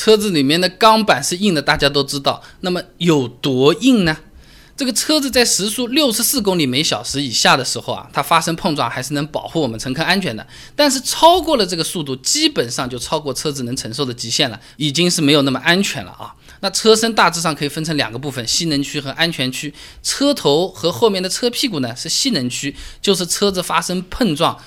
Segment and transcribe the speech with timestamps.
[0.00, 2.42] 车子里面的钢板是硬的，大家都知道。
[2.60, 4.16] 那么有多硬呢？
[4.74, 10.46] 这个车子在时速六十四公里每小时以下的时候啊，它发生碰撞还是能保护我们乘客安全的。
[10.74, 16.34] 但是超过了这个速度，基本上就超过车子能承受的极限了，已经是没有那么安全了啊。
[16.60, 19.74] 那车身大致上可以分成两个部分：吸能区和安全区。
[20.02, 24.58] 车头和后面的车屁股呢是吸能区，就是车子发生碰撞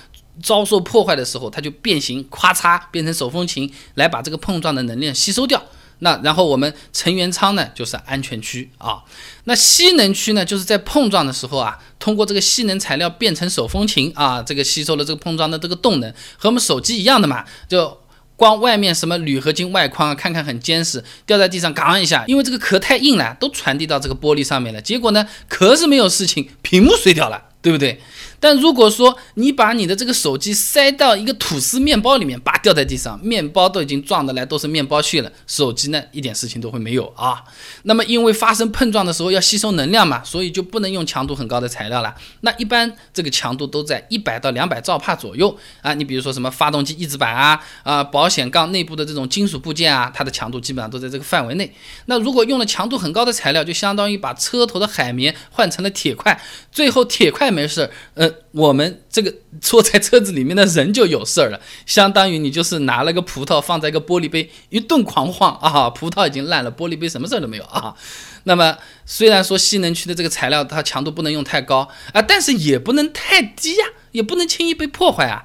[0.42, 5.62] 遭受破坏的时候，它就变形，咔嚓变成手风琴来把这个碰撞的能量吸收掉。
[6.00, 9.04] 那然后我们乘员舱呢，就是安全区啊。
[9.46, 17.46] 那吸能区呢，就是在碰撞的时候啊，通过这个吸能材料变成手风琴啊，这个吸收了这个碰撞的这个动能，和我们手机一样的嘛。
[17.70, 17.98] 就
[18.36, 24.82] 光外面什么铝合金外框啊，看看很坚实，掉在地上嘎一下，因为这个壳太硬了，都传递到这个玻璃上面了。
[24.82, 28.02] 结果呢，壳是没有事情，屏幕碎掉了，对不对？
[28.44, 37.42] 但如果说你把你的这个手机塞到一个吐司面包里面，叭掉在地上，面包都已经撞得来都是面包屑了，手机呢一点事情都会没有啊。
[37.84, 42.14] 那么因为发生碰撞的时候要吸收能量嘛，所以就不能用强度很高的材料了。
[42.42, 45.94] 那一般这个强度都在一百到两百兆帕左右啊。
[45.94, 51.74] 你比如说什么发动机翼子板啊啊，保险杠内部的这种金属部件啊，它的强度基本上都在这个范围内。
[52.08, 56.38] 那如果用了强度很高的材料，就相当于把车头的海绵换成了铁块，
[56.74, 58.33] 最后铁块没事，呃。
[58.52, 67.96] 我们这个坐在车子里面的人就有事儿了， 相当于你就是拿了个葡萄放在一个玻璃杯一顿狂晃啊，葡萄已经烂了，玻璃杯什么事儿都没有啊。
[68.46, 75.44] 那么虽然说吸能区的这个材料它强度不能用太高啊，但是也不能太低呀，也不能轻易被破坏啊。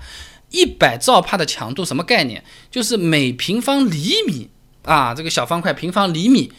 [0.50, 2.42] 一百兆帕的强度什么概念？
[2.70, 4.50] 就是每平方厘米
[4.84, 6.53] 啊，这个小方块平方厘米。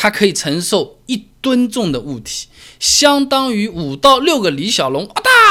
[0.00, 2.46] 它可以承受一吨重的物体，
[2.78, 5.04] 相当于五到六个李小龙，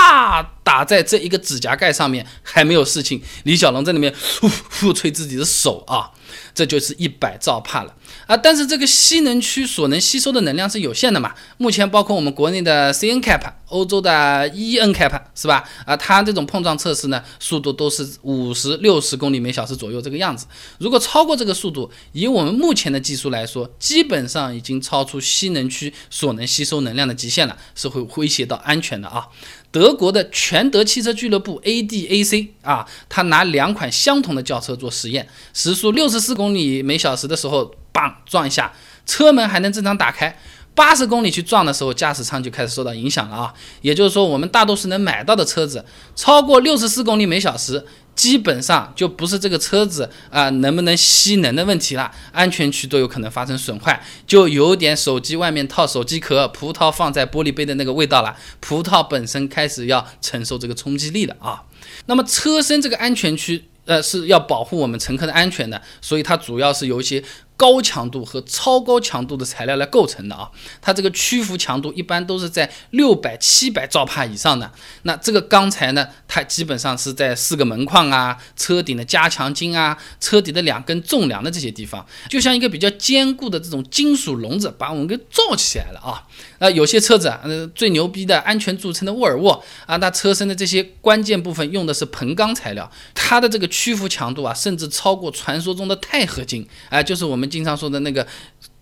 [0.07, 6.11] 啊打在这一个指甲盖上面还没有事情，李小龙在里面呼呼吹自己的手啊。
[6.53, 8.35] 这就是一百兆帕了啊！
[8.35, 11.33] 但是这个吸能区所能吸收的能量是有限的嘛？
[11.57, 15.63] 目前包括我们国内的 CNCAP、欧洲的 ENCAP 是吧？
[15.85, 20.45] 啊，它这种碰撞测试呢，速度都是五十六十公里每小时左右这个样子。
[20.79, 29.27] 如果超过这个速度，以我们目前的技术来说，基本上已经超出吸能区所能吸收能量的极限了，是会威胁到安全的啊！
[29.69, 38.71] 德国的全德汽车俱乐部 ADAC 啊，他拿两款相同的轿车做实验，时速六十四公里每小时的时候，砰撞一下，
[39.05, 40.31] 车门还能正常打开；
[40.75, 43.53] 八十公里去撞的时候，驾驶舱就开始受到影响了啊。
[43.81, 45.83] 也就是说，我们大多数能买到的车子，
[46.15, 47.85] 超过六十四公里每小时。
[48.17, 58.35] 基本上就不是这个车子啊能不能吸能的问题了，安全区都有可能发生损坏，就有点手机外面套手机壳，葡萄放在玻璃杯的那个味道了。
[58.59, 61.61] 葡萄本身开始要承受这个冲击力了啊。
[62.07, 67.23] 那么车身这个安全区，呃是要保护我们乘客的安全的，所以它主要是有一些。
[67.57, 70.47] 高强度和超高强度的材料来构成的啊，
[70.79, 74.71] 它这个屈服强度一般都是在六百、七百兆帕以上的。
[75.01, 86.27] 那这个钢材呢，它基本上是在四个门框啊、车顶的加强筋啊、车底的两根纵梁的这些地方，就像一个比较坚固的这种金属笼子，把我们给罩起来了啊。
[86.59, 97.46] 那有些车子，呃，最牛逼的安全著称的沃尔沃啊，那车身的这些关键部分用的是硼钢材料，它的这个屈服强度啊，甚至超过传说中的钛合金，哎，就是我们。
[97.49, 98.25] 经常说的那个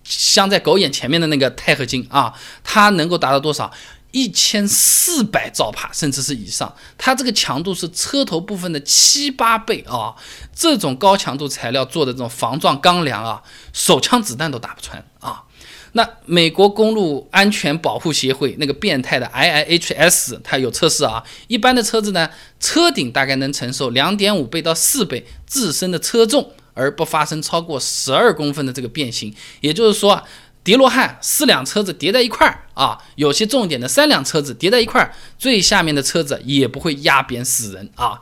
[0.03, 2.33] 镶在狗眼前面的那个钛合金啊，
[2.63, 3.71] 它能够达到多少？
[4.11, 6.73] 一千四百兆帕，甚至是以上。
[6.97, 10.15] 它这个强度是车头部分的七八倍啊！
[10.55, 13.43] 这种高强度材料做的这种防撞钢梁啊，
[13.73, 15.43] 手枪子弹都打不穿啊！
[15.91, 26.53] 那美国公路安全保护协会那个变态的 IIHS，它有测试啊，一般的车子呢，车顶大概能承受两点五倍到四倍自身的车重。
[26.75, 30.23] 而不发生超过十二公分的这个变形，也就是说，
[30.63, 38.19] 叠罗汉四辆车子叠在一块儿啊，有些重点的三辆车子叠在一块儿，最下面的车子也不会压扁死人啊。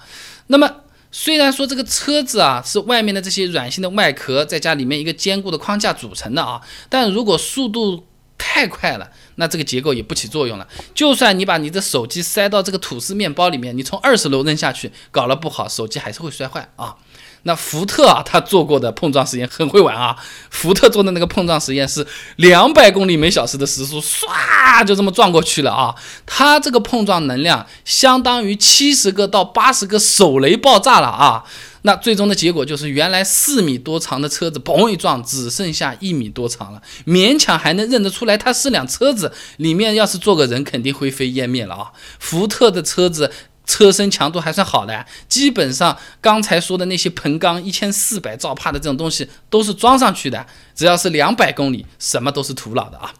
[0.47, 0.69] 那么，
[1.11, 8.05] 虽然说这个车子啊是外面的这些软性的外壳再加里面一个坚固的框架组成的啊，但如果速度
[8.37, 10.67] 太快了，那这个结构也不起作用了。
[10.93, 16.97] 就算你把你的手机塞到这个吐司面包里面，你从二十楼扔下去，搞了不好，手机还是会摔坏啊。
[17.45, 20.15] 那福特啊，他做过的碰撞实验很会玩啊。
[20.49, 22.05] 福特做的那个碰撞实验是
[22.37, 25.93] 两百公里每小时的时速，唰就这么撞过去了啊。
[26.25, 31.43] 他这个碰撞能量相当于七十个到八十个手雷爆炸了啊。
[31.85, 39.33] 那最终的结果就是，原来四米多长的车子，嘣一撞，只剩下一米多长了，勉强还能认得出来它是辆车子。
[39.57, 41.91] 里面要是坐个人，肯定灰飞烟灭了啊。
[42.19, 43.29] 福特的车子。
[43.65, 50.45] 车身强度还算好的，基本上刚才说的那些硼钢一千四百兆帕的这种东西都是装上去的，
[50.75, 53.13] 只要是两百公里，什么都是徒劳的啊。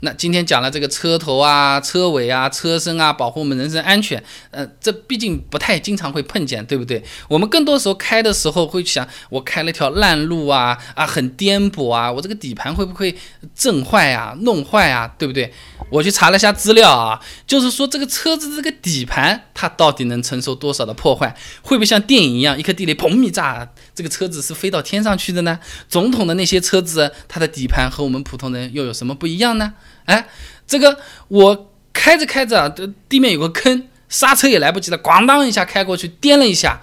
[0.00, 7.02] 那今天讲了这个车头啊、车尾啊、车身啊，保护我们人身安全，呃，这毕竟不太经常会碰见，对不对？
[7.28, 13.16] 我们更多时候开的时候会想，我开了条烂路啊，啊，很颠簸啊，我这个底盘会不会
[13.54, 15.52] 震坏啊、弄坏啊，对不对？
[15.90, 21.34] 我去查了下资料啊，就是说这个车子这个底盘它到底能承受多少的破坏？
[21.62, 25.58] 会不会像电影一样，一颗地雷砰一炸，这个车子是飞到天上去的呢？
[25.88, 29.72] 总统的那些车子，它的底盘和我们普通人又有什么不一样呢？
[30.06, 30.28] 哎，
[30.66, 36.80] 这个我开着开着这，地面有个坑，刹车也来不及了，咣当一下开过去，颠了一下，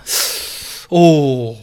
[0.90, 1.56] 哦，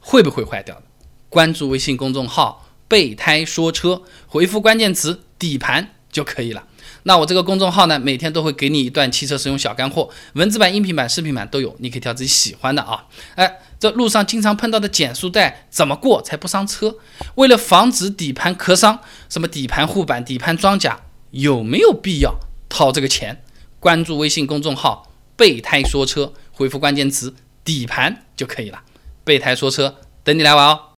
[0.00, 0.82] 会不会坏掉？
[1.28, 6.68] 关注微信公众号“备胎说车”，回复关键词“底盘”就可以了。
[7.04, 13.04] 那我这个公众号呢，每天都会给你一段汽车使用小干货，文字版、音频版、视频版都有，你可以挑自己喜欢的啊。
[13.34, 16.96] 哎，这路上经常碰到的减速带怎么过才不伤车？
[17.36, 18.98] 为了防止底盘磕伤，
[19.28, 22.34] 什么底盘护板、底盘装甲，有没有必要
[22.68, 23.42] 掏这个钱？
[23.78, 28.80] 关注微信公众号“备胎说车”，回复关键词“底盘”就可以了。
[29.24, 30.93] 备胎说车，等你来玩哦。